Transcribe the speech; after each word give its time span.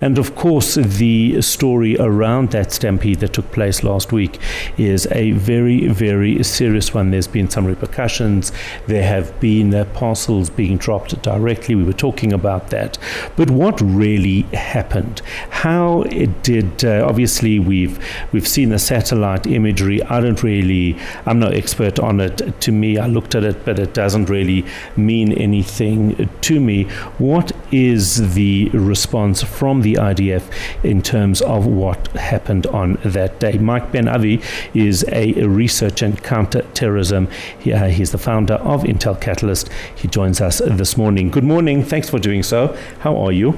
And 0.00 0.16
of 0.16 0.36
course, 0.36 0.76
the 0.76 1.42
story 1.42 1.96
around 1.98 2.52
that 2.52 2.70
stampede 2.70 3.18
that 3.18 3.32
took 3.32 3.50
place 3.50 3.82
last 3.82 4.12
week 4.12 4.38
is 4.76 5.08
a 5.10 5.32
very, 5.32 5.88
very 5.88 6.40
serious 6.44 6.94
one. 6.94 7.10
There's 7.10 7.26
been 7.26 7.50
some 7.50 7.66
repercussions. 7.66 8.52
There 8.86 9.02
have 9.02 9.40
been 9.40 9.74
uh, 9.74 9.86
parcels 9.94 10.50
being 10.50 10.76
dropped 10.76 11.20
directly. 11.22 11.74
We 11.74 11.82
were 11.82 11.92
talking 11.92 12.32
about 12.32 12.70
that. 12.70 12.96
But 13.34 13.50
what 13.50 13.80
really 13.80 14.42
happened? 14.52 15.20
How 15.50 16.02
it 16.02 16.44
did? 16.44 16.84
Uh, 16.84 17.04
obviously, 17.04 17.58
we've 17.58 17.98
we've 18.30 18.46
seen 18.46 18.68
the 18.68 18.78
satellite 18.78 19.48
imagery. 19.48 20.00
I 20.04 20.20
don't 20.20 20.40
really. 20.44 20.96
I'm 21.26 21.40
no 21.40 21.48
expert 21.48 21.98
on 21.98 22.20
it. 22.20 22.60
To 22.60 22.70
me, 22.70 22.98
I 22.98 23.08
looked 23.08 23.34
at 23.34 23.42
it, 23.42 23.64
but 23.64 23.80
it 23.80 23.94
doesn't 23.94 24.26
really 24.26 24.64
mean 24.96 25.32
anything 25.32 26.30
to 26.42 26.60
me. 26.60 26.84
What 27.18 27.50
is 27.72 28.34
the 28.34 28.68
response 28.68 29.42
from 29.42 29.82
the 29.82 29.87
the 29.88 30.00
IDF 30.00 30.44
in 30.84 31.02
terms 31.02 31.40
of 31.42 31.66
what 31.66 32.08
happened 32.08 32.66
on 32.66 32.98
that 33.04 33.40
day. 33.40 33.56
Mike 33.58 33.90
Ben 33.92 34.08
Avi 34.08 34.40
is 34.74 35.04
a 35.12 35.32
research 35.44 36.02
and 36.02 36.22
counter-terrorism. 36.22 37.28
He, 37.58 37.72
uh, 37.72 37.88
he's 37.88 38.12
the 38.12 38.18
founder 38.18 38.54
of 38.54 38.82
Intel 38.82 39.18
Catalyst. 39.20 39.70
He 39.94 40.08
joins 40.08 40.40
us 40.40 40.58
this 40.58 40.96
morning. 40.96 41.30
Good 41.30 41.44
morning. 41.44 41.82
Thanks 41.82 42.10
for 42.10 42.18
doing 42.18 42.42
so. 42.42 42.76
How 43.00 43.16
are 43.16 43.32
you? 43.32 43.54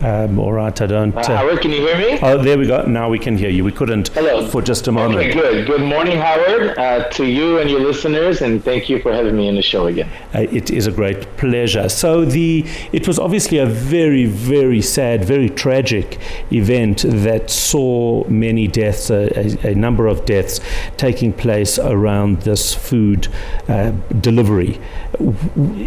Um, 0.00 0.38
all 0.38 0.52
right, 0.52 0.80
I 0.80 0.86
don't. 0.86 1.16
Uh, 1.16 1.36
Howard, 1.36 1.60
can 1.60 1.72
you 1.72 1.80
hear 1.80 1.98
me? 1.98 2.18
Oh, 2.22 2.40
there 2.40 2.56
we 2.56 2.66
go. 2.68 2.82
Now 2.82 3.08
we 3.08 3.18
can 3.18 3.36
hear 3.36 3.50
you. 3.50 3.64
We 3.64 3.72
couldn't 3.72 4.08
Hello. 4.08 4.46
for 4.46 4.62
just 4.62 4.86
a 4.86 4.92
moment. 4.92 5.18
Okay, 5.18 5.32
good. 5.32 5.66
Good 5.66 5.80
morning, 5.80 6.18
Howard, 6.18 6.78
uh, 6.78 7.08
to 7.10 7.26
you 7.26 7.58
and 7.58 7.68
your 7.68 7.80
listeners, 7.80 8.40
and 8.40 8.62
thank 8.62 8.88
you 8.88 9.00
for 9.00 9.12
having 9.12 9.36
me 9.36 9.48
in 9.48 9.56
the 9.56 9.62
show 9.62 9.88
again. 9.88 10.08
Uh, 10.32 10.42
it 10.52 10.70
is 10.70 10.86
a 10.86 10.92
great 10.92 11.36
pleasure. 11.36 11.88
So 11.88 12.24
the 12.24 12.64
it 12.92 13.08
was 13.08 13.18
obviously 13.18 13.58
a 13.58 13.66
very, 13.66 14.26
very 14.26 14.80
sad, 14.80 15.24
very 15.24 15.50
tragic 15.50 16.20
event 16.52 17.04
that 17.04 17.50
saw 17.50 18.24
many 18.28 18.68
deaths, 18.68 19.10
a, 19.10 19.66
a, 19.66 19.72
a 19.72 19.74
number 19.74 20.06
of 20.06 20.24
deaths 20.24 20.60
taking 20.96 21.32
place 21.32 21.76
around 21.76 22.42
this 22.42 22.72
food 22.72 23.26
uh, 23.66 23.90
delivery. 24.20 24.80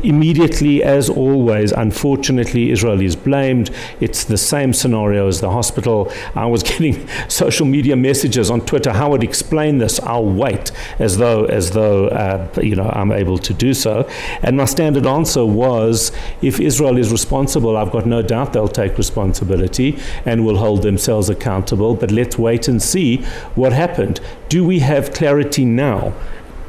Immediately, 0.03 0.83
as 0.83 1.09
always, 1.09 1.72
unfortunately, 1.72 2.72
Israel 2.72 3.00
is 3.00 3.16
blamed 3.16 3.69
it's 4.02 4.25
the 4.25 4.38
same 4.38 4.73
scenario 4.73 5.27
as 5.27 5.39
the 5.39 5.49
hospital. 5.49 6.11
I 6.35 6.45
was 6.47 6.63
getting 6.71 7.07
social 7.30 7.66
media 7.66 7.95
messages 7.95 8.49
on 8.49 8.61
Twitter. 8.61 8.91
How 8.91 9.11
would 9.11 9.23
explain 9.23 9.77
this? 9.77 9.99
I'll 10.02 10.25
wait, 10.25 10.71
as 10.99 11.17
though 11.17 11.45
as 11.45 11.71
though 11.71 12.07
uh, 12.07 12.49
you 12.61 12.75
know 12.75 12.89
I'm 12.94 13.11
able 13.11 13.38
to 13.38 13.53
do 13.53 13.73
so. 13.73 14.07
And 14.41 14.57
my 14.57 14.66
standard 14.66 15.05
answer 15.05 15.45
was, 15.45 16.11
if 16.41 16.59
Israel 16.59 16.97
is 16.97 17.11
responsible, 17.11 17.77
I've 17.77 17.91
got 17.91 18.05
no 18.05 18.22
doubt 18.22 18.53
they'll 18.53 18.67
take 18.67 18.97
responsibility 18.97 19.97
and 20.25 20.45
will 20.45 20.57
hold 20.57 20.81
themselves 20.81 21.29
accountable. 21.29 21.95
But 21.95 22.11
let's 22.11 22.38
wait 22.38 22.67
and 22.67 22.81
see 22.81 23.17
what 23.55 23.72
happened. 23.73 24.19
Do 24.49 24.66
we 24.66 24.79
have 24.79 25.13
clarity 25.13 25.66
now 25.66 26.13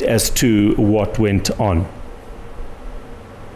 as 0.07 0.31
to 0.31 0.75
what 0.75 1.19
went 1.19 1.51
on? 1.61 1.87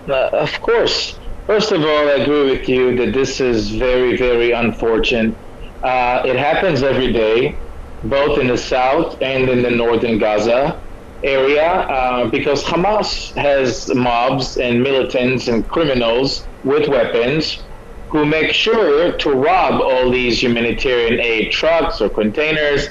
Uh, 0.09 0.31
of 0.33 0.61
course. 0.61 1.19
First 1.47 1.71
of 1.71 1.81
all, 1.83 2.09
I 2.09 2.15
agree 2.23 2.51
with 2.51 2.69
you 2.69 2.97
that 2.97 3.13
this 3.13 3.41
is 3.41 3.71
very, 3.71 4.17
very 4.17 4.51
unfortunate. 4.51 5.37
Uh, 5.81 6.23
it 6.25 6.35
happens 6.35 6.83
every 6.83 7.13
day, 7.13 7.55
both 8.03 8.41
in 8.41 8.49
the 8.49 8.59
south 8.59 9.23
and 9.23 9.49
in 9.49 9.63
the 9.63 9.71
northern 9.71 10.19
Gaza 10.19 10.83
area, 11.23 11.67
uh, 11.67 12.29
because 12.31 12.65
Hamas 12.65 13.33
has 13.37 13.95
mobs 13.95 14.57
and 14.57 14.83
militants 14.83 15.47
and 15.47 15.69
criminals 15.69 16.49
with 16.65 16.89
weapons 16.89 17.63
who 18.11 18.27
make 18.27 18.51
sure 18.53 19.17
to 19.17 19.31
rob 19.31 19.81
all 19.81 20.11
these 20.11 20.43
humanitarian 20.43 21.21
aid 21.21 21.53
trucks 21.53 22.01
or 22.01 22.09
containers 22.09 22.89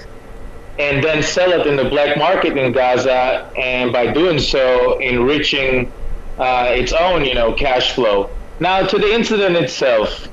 and 0.80 1.04
then 1.04 1.22
sell 1.22 1.52
it 1.52 1.68
in 1.68 1.76
the 1.76 1.90
black 1.90 2.18
market 2.18 2.58
in 2.58 2.72
Gaza, 2.72 3.50
and 3.58 3.92
by 3.92 4.14
doing 4.14 4.40
so, 4.40 4.98
enriching 5.00 5.92
uh, 6.38 6.68
its 6.70 6.94
own, 6.94 7.26
you 7.26 7.34
know, 7.34 7.54
cash 7.54 7.94
flow. 7.94 8.30
Now, 8.60 8.86
to 8.86 8.98
the 8.98 9.14
incident 9.14 9.58
itself, 9.58 10.28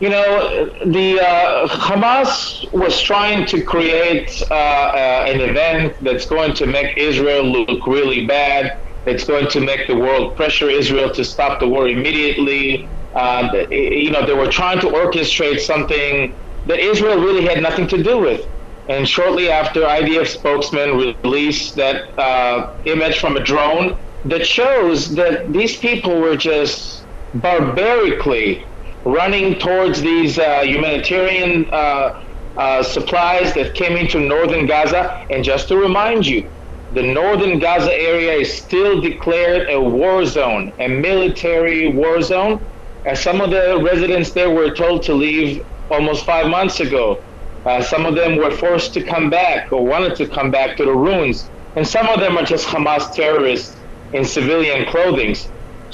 you 0.00 0.10
know, 0.10 0.66
the 0.84 1.20
uh, 1.20 1.68
Hamas 1.68 2.70
was 2.72 3.00
trying 3.00 3.46
to 3.46 3.62
create 3.62 4.42
uh, 4.50 4.54
uh, 4.54 5.24
an 5.28 5.40
event 5.40 5.96
that's 6.02 6.26
going 6.26 6.54
to 6.54 6.66
make 6.66 6.98
Israel 6.98 7.44
look 7.44 7.86
really 7.86 8.26
bad. 8.26 8.78
It's 9.06 9.24
going 9.24 9.48
to 9.48 9.60
make 9.60 9.86
the 9.86 9.96
world 9.96 10.36
pressure 10.36 10.68
Israel 10.68 11.10
to 11.14 11.24
stop 11.24 11.60
the 11.60 11.68
war 11.68 11.88
immediately. 11.88 12.88
Um, 13.14 13.50
you 13.70 14.10
know, 14.10 14.26
they 14.26 14.34
were 14.34 14.50
trying 14.50 14.80
to 14.80 14.88
orchestrate 14.88 15.60
something 15.60 16.34
that 16.66 16.78
Israel 16.80 17.18
really 17.18 17.46
had 17.46 17.62
nothing 17.62 17.86
to 17.88 18.02
do 18.02 18.18
with. 18.18 18.46
And 18.88 19.08
shortly 19.08 19.50
after, 19.50 19.80
IDF 19.82 20.26
spokesman 20.26 21.14
released 21.22 21.76
that 21.76 22.18
uh, 22.18 22.76
image 22.84 23.18
from 23.18 23.36
a 23.36 23.42
drone 23.42 23.96
that 24.26 24.46
shows 24.46 25.14
that 25.14 25.52
these 25.52 25.76
people 25.76 26.20
were 26.20 26.36
just 26.36 27.05
barbarically 27.40 28.64
running 29.04 29.58
towards 29.58 30.00
these 30.00 30.38
uh, 30.38 30.62
humanitarian 30.62 31.66
uh, 31.72 32.10
uh, 32.56 32.82
supplies 32.82 33.54
that 33.54 33.74
came 33.74 33.96
into 33.96 34.18
northern 34.20 34.66
Gaza. 34.66 35.12
And 35.30 35.44
just 35.44 35.68
to 35.68 35.76
remind 35.76 36.26
you, 36.26 36.50
the 36.90 37.02
northern 37.02 37.58
Gaza 37.58 37.92
area 37.92 38.32
is 38.32 38.56
still 38.62 39.00
declared 39.00 39.68
a 39.70 39.80
war 39.80 40.24
zone, 40.24 40.72
a 40.78 40.88
military 40.88 41.88
war 41.88 42.22
zone. 42.22 42.60
As 43.04 43.22
some 43.22 43.40
of 43.40 43.50
the 43.50 43.80
residents 43.82 44.32
there 44.32 44.50
were 44.50 44.74
told 44.74 45.02
to 45.04 45.14
leave 45.14 45.62
almost 45.90 46.24
five 46.24 46.48
months 46.48 46.80
ago. 46.80 47.22
Uh, 47.64 47.82
some 47.82 48.06
of 48.06 48.14
them 48.14 48.36
were 48.36 48.50
forced 48.50 48.94
to 48.94 49.02
come 49.02 49.28
back 49.28 49.72
or 49.72 49.84
wanted 49.84 50.14
to 50.16 50.28
come 50.28 50.50
back 50.50 50.76
to 50.76 50.84
the 50.84 50.92
ruins. 50.92 51.50
And 51.74 51.86
some 51.86 52.08
of 52.08 52.20
them 52.20 52.38
are 52.38 52.44
just 52.44 52.66
Hamas 52.66 53.12
terrorists 53.12 53.82
in 54.12 54.24
civilian 54.24 54.86
clothing. 54.86 55.34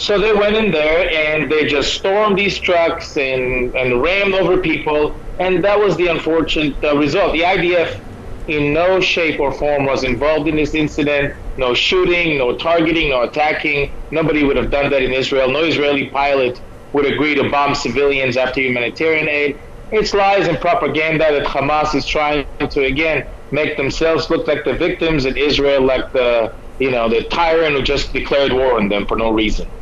So 0.03 0.19
they 0.19 0.33
went 0.33 0.57
in 0.57 0.73
there 0.73 1.09
and 1.15 1.49
they 1.49 1.65
just 1.65 1.95
stormed 1.95 2.37
these 2.37 2.59
trucks 2.59 3.17
and, 3.17 3.73
and 3.77 4.03
rammed 4.03 4.35
over 4.35 4.61
people. 4.61 5.21
And 5.39 5.63
that 5.63 5.79
was 5.79 5.97
the 5.97 6.09
unfortunate 6.09 6.77
uh, 6.83 6.97
result. 6.97 7.35
The 7.35 7.43
IDF, 7.43 8.01
in 8.49 8.73
no 8.73 8.99
shape 9.01 9.39
or 9.39 9.53
form, 9.53 9.85
was 9.87 10.03
involved 10.03 10.49
in 10.49 10.57
this 10.57 10.75
incident. 10.75 11.33
No 11.57 11.73
shooting, 11.73 12.37
no 12.37 12.57
targeting, 12.57 13.11
no 13.11 13.23
attacking. 13.23 13.93
Nobody 14.11 14.43
would 14.43 14.57
have 14.57 14.73
done 14.73 14.91
that 14.91 15.03
in 15.05 15.13
Israel. 15.13 15.53
No 15.53 15.63
Israeli 15.63 16.11
pilot 16.11 16.61
would 16.95 17.07
agree 17.07 17.37
to 17.37 17.49
bomb 17.49 17.77
civilians 17.77 18.37
after 18.37 18.61
humanitarian 18.61 19.29
aid. 19.29 19.61
It's 19.93 20.13
lies 20.13 20.49
and 20.49 20.59
propaganda 20.59 21.31
that 21.31 21.47
Hamas 21.47 21.95
is 21.95 22.07
trying 22.07 22.49
to, 22.59 22.85
again, 22.87 23.23
make 23.53 23.77
themselves 23.77 24.29
look 24.31 24.49
like 24.49 24.65
the 24.65 24.75
victims 24.75 25.27
and 25.27 25.39
Israel 25.39 25.81
like 25.87 26.11
the, 26.13 26.53
you 26.81 26.91
know, 26.91 27.09
the 27.09 27.23
tyrant 27.31 27.77
who 27.77 27.83
just 27.83 28.13
declared 28.13 28.53
war 28.53 28.81
on 28.81 28.89
them 28.89 29.07
for 29.07 29.17
no 29.17 29.31
reason. 29.31 29.73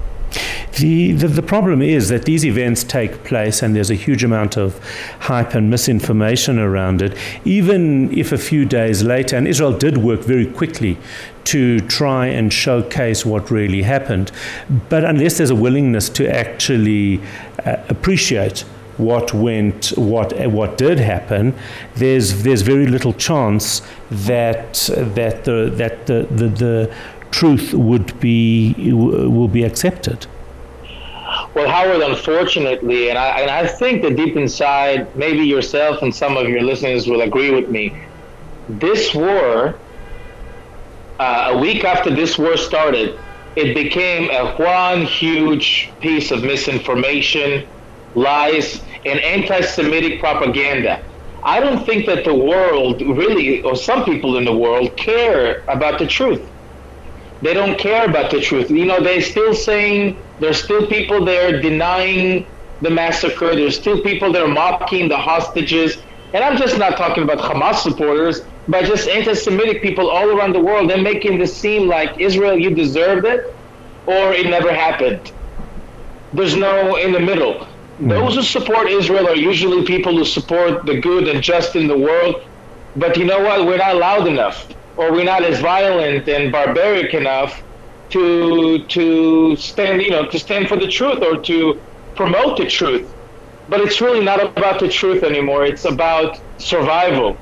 The, 0.77 1.13
the, 1.13 1.29
the, 1.29 1.43
problem 1.43 1.83
is 1.83 2.09
that 2.11 2.25
these 2.25 2.45
events 2.45 2.85
take 2.85 3.25
place 3.25 3.63
and 3.63 3.75
there's 3.75 3.91
a 3.91 3.97
huge 3.97 4.23
amount 4.23 4.57
of 4.57 4.79
hype 5.19 5.55
and 5.55 5.69
misinformation 5.69 6.59
around 6.59 7.03
it, 7.03 7.17
even 7.45 8.17
if 8.17 8.31
a 8.31 8.39
few 8.39 8.65
days 8.65 9.03
later, 9.03 9.37
and 9.37 9.49
Israel 9.49 9.77
did 9.77 9.99
work 9.99 10.21
very 10.21 10.47
quickly 10.47 10.97
to 11.45 11.81
try 11.81 12.27
and 12.27 12.53
showcase 12.53 13.27
what 13.27 13.51
really 13.51 13.83
happened, 13.83 14.31
but 14.89 15.05
unless 15.05 15.39
there's 15.39 15.51
a 15.51 15.57
willingness 15.57 16.09
to 16.11 16.33
actually 16.33 17.21
uh, 17.65 17.77
appreciate 17.89 18.61
what 18.97 19.33
went, 19.33 19.87
what 19.97 20.39
what 20.51 20.77
did 20.77 20.99
happen, 20.99 21.55
there's 21.97 22.43
there's 22.43 22.63
very 22.63 22.87
little 22.87 23.15
chance 23.15 23.83
that 24.11 24.75
that 25.17 25.45
the 25.45 25.73
that 25.75 26.07
the 26.07 26.29
the, 26.31 26.49
the 26.49 26.95
truth 27.31 27.73
would 27.73 28.19
be 28.21 28.75
will 28.93 29.49
be 29.49 29.65
accepted. 29.65 30.27
Well, 31.55 31.69
Howard, 31.69 32.03
unfortunately, 32.03 33.09
and 33.11 33.19
I, 33.19 33.41
and 33.41 33.51
I 33.51 33.67
think 33.67 34.03
that 34.03 34.17
deep 34.17 34.37
inside, 34.37 35.09
maybe 35.15 35.45
yourself 35.47 36.03
and 36.03 36.15
some 36.15 36.37
of 36.37 36.49
your 36.49 36.63
listeners 36.63 37.07
will 37.09 37.23
agree 37.23 37.51
with 37.51 37.69
me, 37.69 37.97
this 38.69 39.15
war, 39.15 39.83
uh, 41.19 41.51
a 41.55 41.59
week 41.59 41.85
after 41.85 42.15
this 42.15 42.39
war 42.39 42.57
started, 42.57 43.21
it 43.57 43.75
became 43.75 44.31
a 44.31 44.55
one 44.57 45.03
huge 45.03 45.97
piece 46.01 46.31
of 46.31 46.43
misinformation, 46.43 47.65
lies, 48.15 48.83
and 49.05 49.21
anti 49.21 49.61
Semitic 49.61 50.21
propaganda. 50.21 51.03
I 51.43 51.61
don't 51.61 51.85
think 51.85 52.07
that 52.07 52.25
the 52.25 52.35
world 52.35 53.01
really, 53.03 53.63
or 53.63 53.75
some 53.77 54.05
people 54.05 54.37
in 54.37 54.45
the 54.45 54.57
world, 54.57 54.97
care 54.97 55.65
about 55.69 55.99
the 55.99 56.07
truth. 56.07 56.51
They 57.43 57.55
don't 57.55 57.79
care 57.79 58.05
about 58.05 58.31
the 58.31 58.41
truth. 58.41 58.71
You 58.71 58.85
know, 58.85 59.03
they're 59.03 59.23
still 59.23 59.55
saying 59.55 60.19
there's 60.41 60.63
still 60.63 60.87
people 60.87 61.25
there 61.25 61.61
denying 61.61 62.47
the 62.83 62.91
massacre. 62.91 63.55
There's 63.55 63.79
still 63.79 64.03
people 64.03 64.33
that 64.33 64.43
are 64.43 64.49
mocking 64.49 65.09
the 65.09 65.17
hostages. 65.17 65.97
And 66.33 66.45
I'm 66.45 66.59
just 66.59 66.79
not 66.79 66.97
talking 66.97 67.23
about 67.23 67.39
Hamas 67.39 67.77
supporters. 67.77 68.43
but 68.69 68.85
just 68.85 69.09
anti-Semitic 69.09 69.83
people 69.83 70.09
all 70.09 70.29
around 70.31 70.55
the 70.55 70.61
world 70.61 70.89
They're 70.89 71.03
making 71.03 71.39
this 71.39 71.57
seem 71.57 71.89
like 71.89 72.19
Israel, 72.21 72.59
you 72.59 72.71
deserved 72.75 73.27
it, 73.27 73.41
or 74.07 74.33
it 74.33 74.47
never 74.49 74.73
happened. 74.73 75.33
There's 76.33 76.57
no 76.57 76.97
in 76.97 77.13
the 77.13 77.21
middle. 77.21 77.67
Those 77.99 78.37
who 78.37 78.43
support 78.43 78.89
Israel 78.89 79.29
are 79.29 79.37
usually 79.37 79.85
people 79.85 80.17
who 80.17 80.25
support 80.25 80.87
the 80.87 81.01
good 81.01 81.29
and 81.29 81.43
just 81.43 81.77
in 81.77 81.87
the 81.87 81.99
world. 81.99 82.37
But 82.97 83.17
you 83.17 83.25
know 83.25 83.41
what? 83.41 83.67
We're 83.67 83.77
not 83.77 83.97
loud 83.97 84.27
enough, 84.27 84.69
or 84.97 85.13
we're 85.13 85.25
not 85.25 85.43
as 85.43 85.61
violent 85.61 86.29
and 86.29 86.53
barbaric 86.53 87.15
enough 87.15 87.63
to 88.11 88.85
to 88.87 89.57
stand, 89.57 90.03
you 90.03 90.11
know, 90.11 90.27
to 90.27 90.39
stand 90.39 90.69
for 90.69 90.77
the 90.77 90.89
truth 90.89 91.23
or 91.23 91.41
to 91.43 91.81
promote 92.15 92.59
the 92.59 92.67
truth. 92.67 93.15
But 93.69 93.81
it's 93.81 94.01
really 94.01 94.25
not 94.25 94.45
about 94.45 94.81
the 94.81 94.89
truth 94.89 95.23
anymore. 95.23 95.65
It's 95.65 95.85
about 95.85 96.41
survival. 96.59 97.41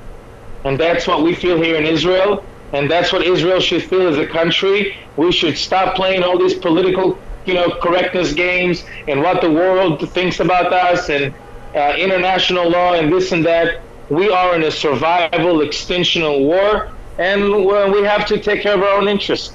And 0.64 0.78
that's 0.78 1.06
what 1.06 1.22
we 1.22 1.34
feel 1.34 1.60
here 1.60 1.76
in 1.76 1.86
Israel. 1.86 2.44
And 2.72 2.90
that's 2.90 3.12
what 3.12 3.22
Israel 3.22 3.60
should 3.60 3.84
feel 3.84 4.08
as 4.08 4.18
a 4.18 4.26
country. 4.26 4.94
We 5.16 5.32
should 5.32 5.56
stop 5.56 5.94
playing 5.94 6.22
all 6.22 6.38
these 6.38 6.54
political, 6.54 7.18
you 7.46 7.54
know, 7.54 7.78
correctness 7.80 8.34
games 8.34 8.84
and 9.06 9.22
what 9.22 9.40
the 9.40 9.50
world 9.50 10.06
thinks 10.12 10.40
about 10.40 10.72
us 10.72 11.08
and 11.08 11.34
uh, 11.74 11.94
international 11.96 12.68
law 12.68 12.92
and 12.94 13.12
this 13.12 13.32
and 13.32 13.44
that. 13.46 13.82
We 14.10 14.30
are 14.30 14.54
in 14.54 14.62
a 14.64 14.70
survival, 14.70 15.58
extensional 15.58 16.40
war, 16.40 16.90
and 17.18 17.50
we 17.92 18.02
have 18.02 18.26
to 18.26 18.38
take 18.40 18.62
care 18.62 18.74
of 18.74 18.82
our 18.82 18.98
own 18.98 19.08
interests. 19.08 19.54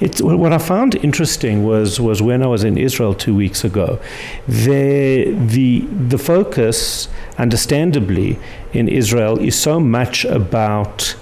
It's, 0.00 0.20
what 0.20 0.52
I 0.52 0.58
found 0.58 0.94
interesting 0.96 1.64
was, 1.64 2.00
was 2.00 2.20
when 2.20 2.42
I 2.42 2.46
was 2.46 2.64
in 2.64 2.76
Israel 2.76 3.14
two 3.14 3.34
weeks 3.34 3.64
ago. 3.64 3.98
The, 4.46 5.32
the, 5.32 5.80
the 5.80 6.18
focus, 6.18 7.08
understandably, 7.38 8.38
in 8.72 8.88
Israel 8.88 9.38
is 9.38 9.58
so 9.58 9.80
much 9.80 10.24
about 10.26 11.16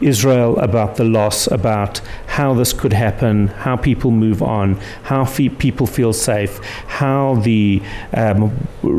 Israel 0.00 0.58
about 0.58 0.96
the 0.96 1.04
loss, 1.04 1.46
about 1.46 2.00
how 2.26 2.54
this 2.54 2.72
could 2.72 2.92
happen, 2.92 3.48
how 3.48 3.76
people 3.76 4.10
move 4.10 4.42
on, 4.42 4.74
how 5.04 5.24
fe- 5.24 5.48
people 5.48 5.86
feel 5.86 6.12
safe, 6.12 6.58
how 6.86 7.36
the 7.36 7.80
um, 8.12 8.50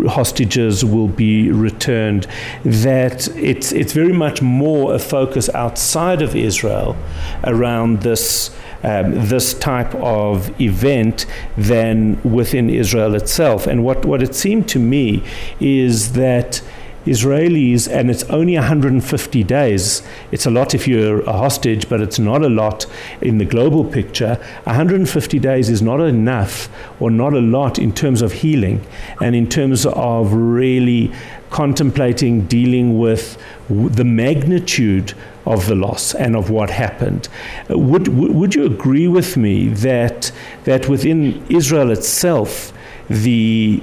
hostages 0.07 0.85
will 0.85 1.07
be 1.07 1.51
returned. 1.51 2.27
That 2.63 3.27
it's 3.35 3.71
it's 3.71 3.93
very 3.93 4.13
much 4.13 4.41
more 4.41 4.93
a 4.95 4.99
focus 4.99 5.49
outside 5.53 6.21
of 6.21 6.35
Israel 6.35 6.95
around 7.43 8.01
this. 8.01 8.55
Um, 8.83 9.27
this 9.29 9.55
type 9.55 9.95
of 9.95 10.61
event 10.61 11.25
than 11.57 12.21
within 12.21 12.69
Israel 12.69 13.15
itself. 13.15 13.65
And 13.65 13.83
what, 13.83 14.05
what 14.05 14.21
it 14.21 14.35
seemed 14.35 14.69
to 14.69 14.79
me 14.79 15.23
is 15.59 16.13
that 16.13 16.61
Israelis, 17.05 17.87
and 17.87 18.09
it's 18.09 18.23
only 18.25 18.55
150 18.55 19.43
days. 19.43 20.01
It's 20.31 20.45
a 20.45 20.51
lot 20.51 20.73
if 20.73 20.87
you're 20.87 21.21
a 21.21 21.33
hostage, 21.33 21.87
but 21.87 22.01
it's 22.01 22.19
not 22.19 22.43
a 22.43 22.49
lot 22.49 22.85
in 23.21 23.37
the 23.37 23.45
global 23.45 23.85
picture. 23.85 24.35
150 24.63 25.39
days 25.39 25.69
is 25.69 25.81
not 25.81 25.99
enough 26.01 26.67
or 26.99 27.11
not 27.11 27.33
a 27.33 27.41
lot 27.41 27.77
in 27.77 27.93
terms 27.93 28.21
of 28.21 28.33
healing 28.33 28.85
and 29.21 29.35
in 29.35 29.47
terms 29.47 29.85
of 29.85 30.33
really 30.33 31.11
contemplating 31.51 32.45
dealing 32.47 32.99
with 32.99 33.37
the 33.69 34.03
magnitude 34.03 35.13
of 35.45 35.67
the 35.67 35.75
loss 35.75 36.13
and 36.15 36.35
of 36.35 36.49
what 36.49 36.69
happened. 36.69 37.29
Would, 37.69 38.07
would 38.09 38.55
you 38.55 38.65
agree 38.65 39.07
with 39.07 39.37
me 39.37 39.69
that, 39.69 40.31
that 40.63 40.89
within 40.89 41.45
Israel 41.49 41.91
itself, 41.91 42.73
the, 43.09 43.81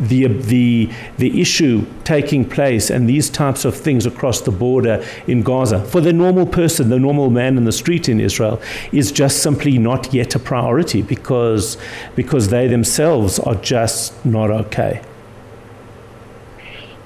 the, 0.00 0.26
the, 0.26 0.90
the 1.18 1.40
issue 1.40 1.84
taking 2.04 2.48
place 2.48 2.90
and 2.90 3.08
these 3.08 3.28
types 3.28 3.64
of 3.64 3.76
things 3.76 4.06
across 4.06 4.40
the 4.40 4.50
border 4.50 5.04
in 5.26 5.42
Gaza 5.42 5.84
for 5.84 6.00
the 6.00 6.12
normal 6.12 6.46
person, 6.46 6.88
the 6.88 6.98
normal 6.98 7.30
man 7.30 7.56
in 7.56 7.64
the 7.64 7.72
street 7.72 8.08
in 8.08 8.20
Israel, 8.20 8.60
is 8.92 9.12
just 9.12 9.42
simply 9.42 9.78
not 9.78 10.14
yet 10.14 10.34
a 10.34 10.38
priority 10.38 11.02
because, 11.02 11.76
because 12.14 12.48
they 12.48 12.66
themselves 12.66 13.38
are 13.40 13.56
just 13.56 14.24
not 14.24 14.50
okay. 14.50 15.02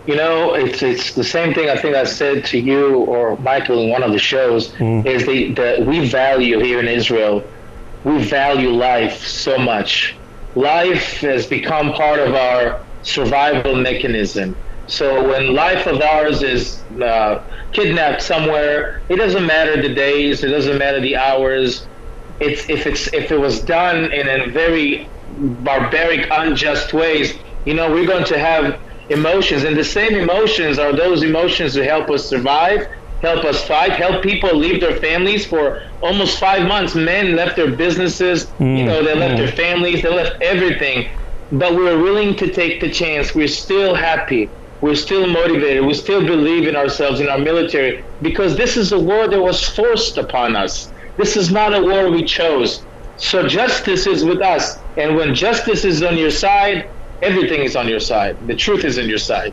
You 0.06 0.16
know, 0.16 0.54
it's 0.54 0.82
it's 0.82 1.14
the 1.14 1.22
same 1.22 1.52
thing 1.52 1.68
I 1.68 1.76
think 1.76 1.94
I 1.94 2.04
said 2.04 2.44
to 2.46 2.58
you 2.58 3.04
or 3.04 3.36
Michael 3.36 3.82
in 3.82 3.90
one 3.90 4.02
of 4.02 4.12
the 4.12 4.18
shows 4.18 4.70
mm. 4.72 5.04
is 5.04 5.26
the, 5.26 5.52
the 5.52 5.84
we 5.86 6.08
value 6.08 6.58
here 6.58 6.80
in 6.80 6.88
Israel, 6.88 7.44
we 8.04 8.24
value 8.24 8.70
life 8.70 9.24
so 9.24 9.58
much 9.58 10.16
life 10.54 11.20
has 11.20 11.46
become 11.46 11.92
part 11.92 12.18
of 12.20 12.34
our 12.34 12.86
survival 13.02 13.74
mechanism. 13.74 14.56
So 14.86 15.28
when 15.28 15.54
life 15.54 15.86
of 15.86 16.00
ours 16.00 16.42
is 16.42 16.84
uh, 17.02 17.38
kidnapped 17.72 18.22
somewhere, 18.22 19.02
it 19.08 19.16
doesn't 19.16 19.46
matter 19.46 19.80
the 19.80 19.94
days, 19.94 20.42
it 20.42 20.48
doesn't 20.48 20.78
matter 20.78 21.00
the 21.00 21.16
hours. 21.16 21.88
It's 22.40 22.68
if 22.68 22.86
it's 22.86 23.12
if 23.12 23.30
it 23.30 23.38
was 23.38 23.62
done 23.64 24.12
in 24.12 24.28
a 24.28 24.50
very 24.50 25.12
barbaric, 25.28 26.26
unjust 26.32 26.92
ways, 26.92 27.34
you 27.64 27.74
know, 27.74 27.90
we're 27.92 28.06
going 28.06 28.24
to 28.26 28.38
have 28.38 28.80
emotions, 29.08 29.64
and 29.64 29.76
the 29.76 29.84
same 29.84 30.14
emotions 30.14 30.78
are 30.78 30.94
those 30.96 31.22
emotions 31.22 31.74
that 31.74 31.84
help 31.84 32.10
us 32.10 32.28
survive 32.28 32.80
help 33.20 33.44
us 33.44 33.66
fight, 33.66 33.92
help 33.92 34.22
people 34.22 34.54
leave 34.54 34.80
their 34.80 34.96
families 34.96 35.46
for 35.46 35.82
almost 36.02 36.38
five 36.38 36.66
months. 36.66 36.94
Men 36.94 37.36
left 37.36 37.56
their 37.56 37.70
businesses, 37.70 38.46
mm, 38.58 38.78
you 38.78 38.84
know, 38.84 39.02
they 39.04 39.14
left 39.14 39.34
mm. 39.34 39.38
their 39.38 39.52
families, 39.52 40.02
they 40.02 40.08
left 40.08 40.40
everything. 40.42 41.08
But 41.52 41.74
we're 41.74 42.00
willing 42.00 42.36
to 42.36 42.52
take 42.52 42.80
the 42.80 42.90
chance. 42.90 43.34
We're 43.34 43.48
still 43.48 43.94
happy. 43.94 44.48
We're 44.80 44.94
still 44.94 45.26
motivated. 45.26 45.84
We 45.84 45.94
still 45.94 46.24
believe 46.24 46.66
in 46.66 46.76
ourselves, 46.76 47.20
in 47.20 47.28
our 47.28 47.38
military, 47.38 48.04
because 48.22 48.56
this 48.56 48.76
is 48.76 48.92
a 48.92 48.98
war 48.98 49.28
that 49.28 49.40
was 49.40 49.62
forced 49.68 50.16
upon 50.16 50.56
us. 50.56 50.90
This 51.16 51.36
is 51.36 51.50
not 51.50 51.74
a 51.74 51.82
war 51.82 52.10
we 52.10 52.24
chose. 52.24 52.82
So 53.18 53.46
justice 53.46 54.06
is 54.06 54.24
with 54.24 54.40
us. 54.40 54.78
And 54.96 55.16
when 55.16 55.34
justice 55.34 55.84
is 55.84 56.02
on 56.02 56.16
your 56.16 56.30
side, 56.30 56.88
everything 57.20 57.60
is 57.60 57.76
on 57.76 57.88
your 57.88 58.00
side. 58.00 58.38
The 58.46 58.54
truth 58.54 58.84
is 58.84 58.98
on 58.98 59.08
your 59.08 59.18
side. 59.18 59.52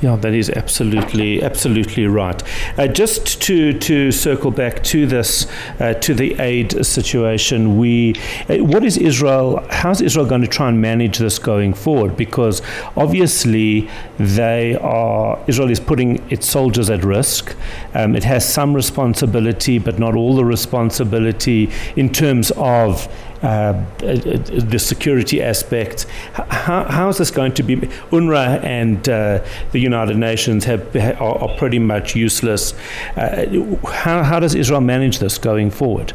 Yeah, 0.00 0.16
that 0.16 0.34
is 0.34 0.50
absolutely 0.50 1.42
absolutely 1.42 2.06
right. 2.06 2.42
Uh, 2.78 2.86
just 2.86 3.40
to 3.42 3.78
to 3.78 4.12
circle 4.12 4.50
back 4.50 4.82
to 4.84 5.06
this 5.06 5.46
uh, 5.80 5.94
to 5.94 6.14
the 6.14 6.38
aid 6.40 6.84
situation, 6.84 7.78
we 7.78 8.14
uh, 8.48 8.56
what 8.58 8.84
is 8.84 8.96
Israel? 8.96 9.66
How's 9.70 10.00
Israel 10.00 10.26
going 10.26 10.42
to 10.42 10.48
try 10.48 10.68
and 10.68 10.80
manage 10.80 11.18
this 11.18 11.38
going 11.38 11.74
forward? 11.74 12.16
Because 12.16 12.60
obviously 12.96 13.88
they 14.18 14.76
are 14.76 15.42
Israel 15.46 15.70
is 15.70 15.80
putting 15.80 16.22
its 16.30 16.46
soldiers 16.46 16.90
at 16.90 17.04
risk. 17.04 17.56
Um, 17.94 18.14
it 18.14 18.24
has 18.24 18.46
some 18.46 18.74
responsibility, 18.74 19.78
but 19.78 19.98
not 19.98 20.14
all 20.14 20.34
the 20.36 20.44
responsibility 20.44 21.70
in 21.96 22.10
terms 22.12 22.50
of 22.56 23.08
the 23.44 24.78
security 24.78 25.42
aspect. 25.42 26.06
How, 26.32 26.84
how 26.84 27.08
is 27.08 27.18
this 27.18 27.30
going 27.30 27.52
to 27.54 27.62
be? 27.62 27.76
UNRWA 27.76 28.62
and 28.64 29.08
uh, 29.08 29.44
the 29.72 29.78
United 29.78 30.16
Nations 30.16 30.64
have, 30.64 30.94
are, 30.96 31.38
are 31.38 31.56
pretty 31.56 31.78
much 31.78 32.16
useless. 32.16 32.72
Uh, 33.16 33.76
how, 33.86 34.22
how 34.22 34.40
does 34.40 34.54
Israel 34.54 34.80
manage 34.80 35.18
this 35.18 35.38
going 35.38 35.70
forward? 35.70 36.12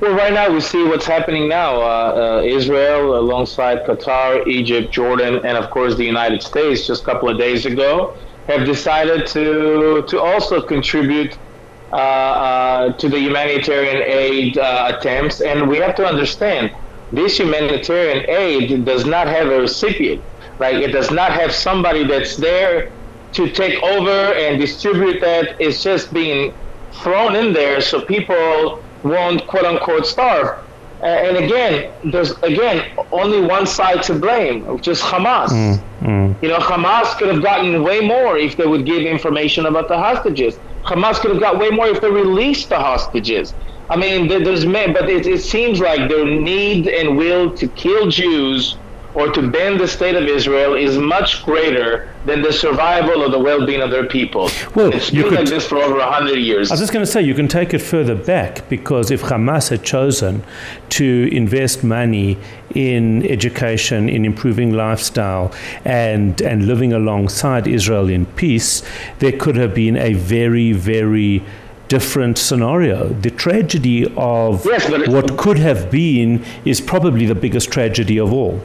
Well, 0.00 0.14
right 0.14 0.32
now 0.32 0.52
we 0.52 0.60
see 0.60 0.84
what's 0.84 1.06
happening 1.06 1.48
now. 1.48 1.80
Uh, 1.80 2.40
uh, 2.40 2.42
Israel, 2.44 3.18
alongside 3.18 3.86
Qatar, 3.86 4.46
Egypt, 4.46 4.92
Jordan, 4.92 5.36
and 5.36 5.56
of 5.56 5.70
course 5.70 5.96
the 5.96 6.04
United 6.04 6.42
States, 6.42 6.86
just 6.86 7.02
a 7.02 7.06
couple 7.06 7.30
of 7.30 7.38
days 7.38 7.64
ago, 7.64 8.14
have 8.46 8.66
decided 8.66 9.26
to 9.28 10.04
to 10.06 10.20
also 10.20 10.60
contribute 10.60 11.32
uh, 11.34 11.38
uh, 11.38 11.45
to 11.92 13.08
the 13.08 13.18
humanitarian 13.18 14.02
aid 14.02 14.58
uh, 14.58 14.92
attempts. 14.96 15.40
And 15.40 15.68
we 15.68 15.78
have 15.78 15.94
to 15.96 16.06
understand 16.06 16.72
this 17.12 17.38
humanitarian 17.38 18.28
aid 18.28 18.84
does 18.84 19.06
not 19.06 19.26
have 19.28 19.48
a 19.48 19.60
recipient. 19.60 20.22
Like 20.58 20.76
it 20.76 20.88
does 20.92 21.10
not 21.10 21.32
have 21.32 21.52
somebody 21.52 22.04
that's 22.04 22.36
there 22.36 22.92
to 23.32 23.50
take 23.50 23.82
over 23.82 24.34
and 24.34 24.60
distribute 24.60 25.20
that. 25.20 25.56
It's 25.60 25.82
just 25.82 26.12
being 26.12 26.54
thrown 26.92 27.36
in 27.36 27.52
there 27.52 27.80
so 27.80 28.00
people 28.04 28.82
won't 29.02 29.46
quote 29.46 29.64
unquote 29.64 30.06
starve. 30.06 30.58
and 31.02 31.36
again, 31.36 31.92
there's 32.04 32.30
again 32.42 32.90
only 33.12 33.40
one 33.40 33.66
side 33.66 34.02
to 34.04 34.14
blame, 34.14 34.64
which 34.66 34.88
is 34.88 35.00
Hamas. 35.00 35.50
Mm, 35.50 35.84
mm. 36.00 36.42
You 36.42 36.48
know, 36.48 36.58
Hamas 36.58 37.16
could 37.18 37.28
have 37.28 37.42
gotten 37.42 37.82
way 37.82 38.00
more 38.00 38.38
if 38.38 38.56
they 38.56 38.66
would 38.66 38.86
give 38.86 39.02
information 39.02 39.66
about 39.66 39.88
the 39.88 39.98
hostages. 39.98 40.58
Hamas 40.86 41.18
could 41.20 41.32
have 41.32 41.40
got 41.40 41.58
way 41.58 41.70
more 41.70 41.88
if 41.88 42.00
they 42.00 42.10
released 42.10 42.68
the 42.68 42.78
hostages. 42.78 43.54
I 43.88 43.96
mean, 43.96 44.28
there's 44.28 44.66
men, 44.66 44.92
but 44.92 45.08
it, 45.08 45.26
it 45.26 45.42
seems 45.42 45.80
like 45.80 46.08
their 46.08 46.24
need 46.24 46.88
and 46.88 47.16
will 47.16 47.54
to 47.56 47.68
kill 47.68 48.08
Jews 48.10 48.80
or 49.16 49.32
to 49.32 49.50
ban 49.50 49.78
the 49.78 49.88
state 49.88 50.14
of 50.14 50.24
Israel 50.24 50.74
is 50.74 50.98
much 50.98 51.42
greater 51.42 52.08
than 52.26 52.42
the 52.42 52.52
survival 52.52 53.22
or 53.22 53.30
the 53.30 53.38
well-being 53.38 53.80
of 53.80 53.90
their 53.90 54.06
people. 54.06 54.50
Well, 54.74 54.92
it's 54.92 55.10
you 55.10 55.22
been 55.22 55.30
could- 55.30 55.38
like 55.40 55.48
this 55.48 55.66
for 55.66 55.78
over 55.78 55.98
hundred 56.00 56.36
years. 56.38 56.70
I 56.70 56.74
was 56.74 56.80
just 56.80 56.92
going 56.92 57.04
to 57.04 57.10
say, 57.10 57.22
you 57.22 57.34
can 57.34 57.48
take 57.48 57.72
it 57.72 57.78
further 57.80 58.14
back 58.14 58.68
because 58.68 59.10
if 59.10 59.22
Hamas 59.22 59.70
had 59.70 59.82
chosen 59.82 60.44
to 60.90 61.28
invest 61.32 61.82
money 61.82 62.36
in 62.74 63.26
education, 63.26 64.10
in 64.10 64.26
improving 64.26 64.74
lifestyle, 64.74 65.50
and, 65.86 66.40
and 66.42 66.66
living 66.66 66.92
alongside 66.92 67.66
Israel 67.66 68.10
in 68.10 68.26
peace, 68.26 68.82
there 69.20 69.32
could 69.32 69.56
have 69.56 69.74
been 69.74 69.96
a 69.96 70.12
very, 70.12 70.72
very 70.72 71.42
different 71.88 72.36
scenario. 72.36 73.08
The 73.08 73.30
tragedy 73.30 74.12
of 74.16 74.66
Yes, 74.66 75.08
what 75.08 75.38
could 75.38 75.58
have 75.58 75.90
been 75.90 76.44
is 76.66 76.82
probably 76.82 77.24
the 77.24 77.34
biggest 77.34 77.70
tragedy 77.70 78.18
of 78.18 78.30
all. 78.32 78.60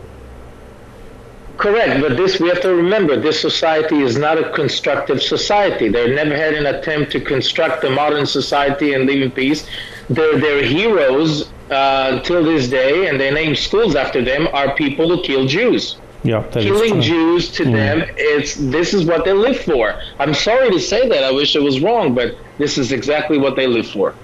Correct, 1.62 2.02
but 2.02 2.18
this 2.18 2.40
we 2.40 2.50
have 2.50 2.62
to 2.62 2.74
remember. 2.74 3.20
This 3.20 3.40
society 3.40 4.02
is 4.02 4.18
not 4.18 4.40
a 4.40 4.50
constructive 4.52 5.22
society. 5.22 5.90
They 5.90 6.14
never 6.16 6.36
had 6.36 6.56
an 6.56 6.66
attempt 6.66 7.12
to 7.12 7.22
construct 7.22 7.84
a 7.84 7.90
modern 7.92 8.26
society 8.26 8.96
and 8.96 9.06
live 9.06 9.22
in 9.22 9.30
peace. 9.30 9.68
Their 10.10 10.40
their 10.40 10.64
heroes 10.64 11.52
uh, 11.70 12.20
till 12.22 12.44
this 12.44 12.68
day, 12.68 13.08
and 13.08 13.20
they 13.20 13.30
name 13.30 13.56
schools 13.56 13.96
after 13.96 14.24
them, 14.24 14.48
are 14.54 14.74
people 14.74 15.08
who 15.10 15.22
kill 15.22 15.46
Jews. 15.46 15.98
Yeah, 16.24 16.44
Killing. 16.52 17.02
Jews 17.02 17.52
to 17.54 17.64
them, 17.66 18.04
it's 18.18 18.56
this 18.56 18.94
is 18.96 19.06
what 19.06 19.24
they 19.26 19.34
live 19.34 19.60
for. 19.60 20.00
I'm 20.20 20.34
sorry 20.34 20.70
to 20.72 20.80
say 20.80 21.08
that. 21.10 21.24
I 21.24 21.32
wish 21.32 21.56
it 21.56 21.62
was 21.62 21.80
wrong, 21.80 22.16
but 22.16 22.36
this 22.58 22.78
is 22.78 22.92
exactly 22.92 23.38
what 23.38 23.56
they 23.56 23.68
live 23.68 23.88
for. 23.88 24.16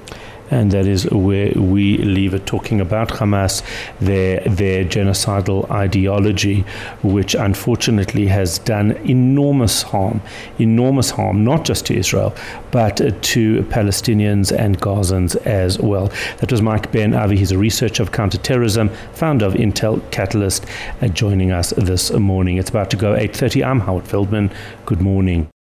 And 0.49 0.71
that 0.71 0.85
is 0.85 1.09
where 1.11 1.51
we 1.55 1.97
leave 1.97 2.33
it 2.33 2.45
talking 2.45 2.79
about 2.79 3.09
Hamas, 3.09 3.63
their, 3.99 4.39
their 4.41 4.85
genocidal 4.85 5.69
ideology, 5.69 6.61
which 7.03 7.35
unfortunately 7.35 8.27
has 8.27 8.59
done 8.59 8.91
enormous 9.09 9.81
harm, 9.83 10.21
enormous 10.59 11.09
harm, 11.09 11.43
not 11.43 11.65
just 11.65 11.85
to 11.87 11.95
Israel, 11.95 12.35
but 12.71 12.97
to 12.97 13.63
Palestinians 13.63 14.57
and 14.57 14.79
Gazans 14.79 15.35
as 15.45 15.79
well. 15.79 16.11
That 16.39 16.51
was 16.51 16.61
Mike 16.61 16.91
Ben 16.91 17.13
Avi. 17.13 17.37
He's 17.37 17.51
a 17.51 17.57
researcher 17.57 18.03
of 18.03 18.11
counterterrorism, 18.11 18.89
founder 19.13 19.45
of 19.45 19.53
Intel 19.53 20.01
Catalyst, 20.11 20.65
uh, 21.01 21.07
joining 21.07 21.51
us 21.51 21.71
this 21.71 22.11
morning. 22.11 22.57
It's 22.57 22.69
about 22.69 22.89
to 22.91 22.97
go 22.97 23.15
8.30. 23.15 23.65
I'm 23.65 23.79
Howard 23.81 24.07
Feldman. 24.07 24.51
Good 24.85 25.01
morning. 25.01 25.49